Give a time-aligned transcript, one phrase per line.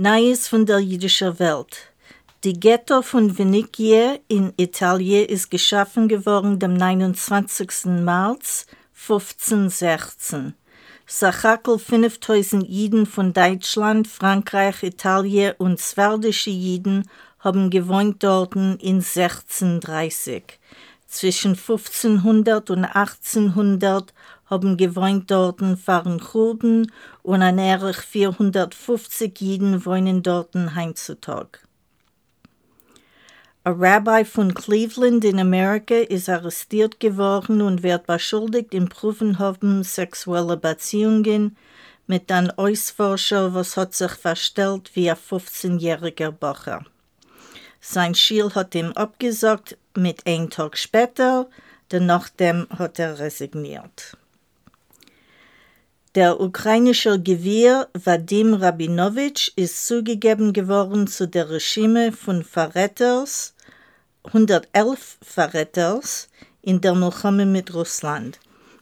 [0.00, 1.90] Neues von der jüdischen Welt.
[2.44, 7.86] Die Ghetto von Vinikie in Italien ist geschaffen geworden am 29.
[8.04, 10.54] März 1516.
[11.04, 20.44] Sachakel 5000 Jiden von Deutschland, Frankreich, Italien und swerdische Jiden haben gewohnt dort in 1630.
[21.08, 24.12] Zwischen 1500 und 1800
[24.44, 26.92] haben gewohnt dort fahren Kurden
[27.22, 31.60] und an erich 450 Jiden wohnen dort heutzutage.
[33.64, 40.58] Ein Rabbi von Cleveland in Amerika ist arrestiert geworden und wird beschuldigt im Prüfenhofen sexuelle
[40.58, 41.56] Beziehungen
[42.06, 46.84] mit einem Ausforscher, was hat sich verstellt wie ein 15-jähriger Bacher.
[47.80, 51.48] Sein Schiel hat ihm abgesagt mit einem Tag später,
[51.90, 54.16] denn nachdem hat er resigniert.
[56.14, 63.54] Der ukrainische Gewehr Vadim Rabinowitsch ist zugegeben geworden zu der Regime von Verräters,
[64.24, 66.28] 111 Verräters
[66.62, 68.40] in der Milchome mit Russland.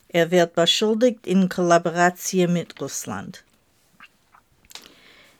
[0.08, 3.44] Er wird beschuldigt in Kollaboration mit Russland.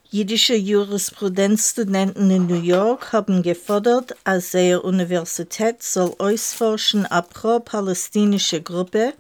[0.09, 9.15] Jüdische Jurisprudenzstudenten in New York haben gefordert, als der Universität soll ausforschen pro-palästinische Gruppe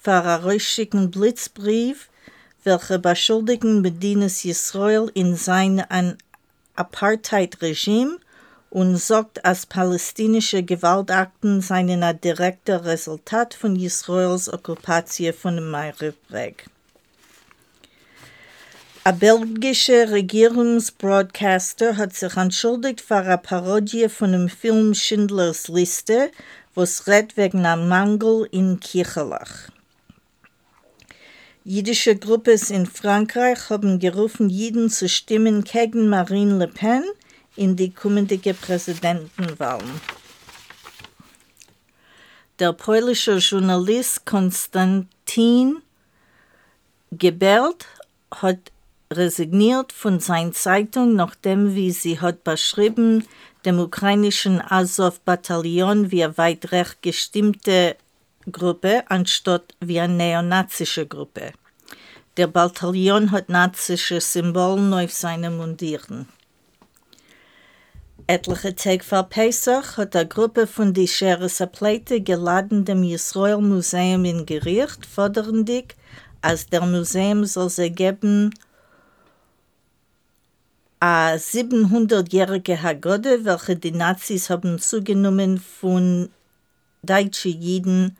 [0.00, 2.08] für einen rausschicken Blitzbrief,
[2.64, 5.84] welche beschuldigen Medinas Israel in sein
[6.74, 8.18] Apartheid-Regime
[8.70, 16.66] und sagt, als palästinische Gewaltakten seien ein direkter Resultat von Israels Okkupation von dem Meireweg.
[19.08, 26.30] Ein belgischer Regierungsbroadcaster hat sich entschuldigt für eine Parodie von dem Film Schindlers Liste,
[26.74, 29.70] was redet wegen einem Mangel in Kirchelach.
[31.64, 37.04] Jüdische Gruppen in Frankreich haben gerufen, Jeden zu stimmen gegen Marine Le Pen
[37.56, 40.02] in die kommende Präsidentenwahlen.
[42.58, 45.80] Der polnische Journalist Konstantin
[47.10, 47.86] Gebert
[48.30, 48.70] hat
[49.12, 53.24] resigniert von seiner Zeitung, nachdem, wie sie hat beschrieben,
[53.64, 57.96] dem ukrainischen Azov-Bataillon wie eine weit recht gestimmte
[58.50, 61.52] Gruppe anstatt wie eine neonazische Gruppe.
[62.36, 66.28] Der Bataillon hat nazische Symbole auf seinen Mundieren.
[68.26, 74.24] Etliche Tage vor Pesach hat eine Gruppe von die Scheres Pleite geladen dem Israel Museum
[74.24, 75.96] in Gericht, forderndig,
[76.42, 78.52] als der Museum soll sie geben
[81.00, 86.30] a 700-jährige Hagode, welche die Nazis haben zugenommen von
[87.02, 88.16] deutschen Jiden,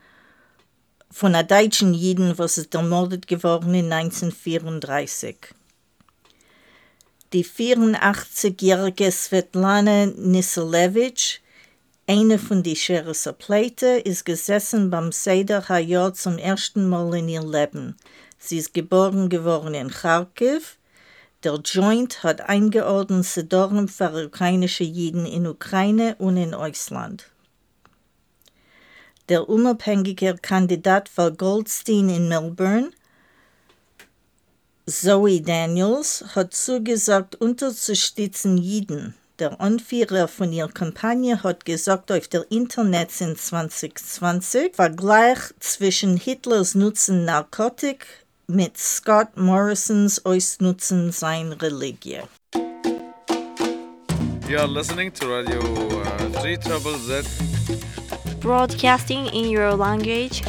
[1.11, 5.37] von einer deutschen Jiden, was ist ermordet geworden in 1934.
[7.33, 11.43] Die 84-jährige Svetlana Nisolevich,
[12.07, 17.43] eine von den Schereser Pleite, ist gesessen beim Seder Hayot zum ersten Mal in ihr
[17.43, 17.97] Leben.
[18.39, 20.79] Sie ist geboren geworden in Kharkiv,
[21.45, 27.31] der Joint hat eingeordnet Sedorn für ukrainische Jiden in Ukraine und in Ausland.
[29.29, 32.91] Der unabhängige Kandidat für Goldstein in Melbourne,
[34.87, 39.15] Zoe Daniels, hat zugesagt, unterzustützen Jiden.
[39.39, 46.75] Der Anführer von ihrer Kampagne hat gesagt auf der Internet in 2020, Vergleich zwischen Hitlers
[46.75, 52.27] Nutzen Narkotik mit Scott Morrisons Ausnutzen seiner Religion.
[54.49, 57.29] You are listening to Radio uh, 3 Trouble Z.
[58.41, 60.43] Broadcasting in your language.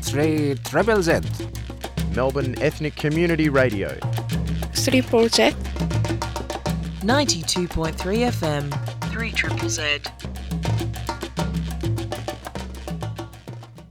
[0.00, 1.20] 3 Triple Z.
[2.14, 3.98] Melbourne Ethnic Community Radio.
[4.72, 5.54] 3 Z.
[7.04, 9.12] 92.3 FM.
[9.12, 10.31] 3 Triple Z.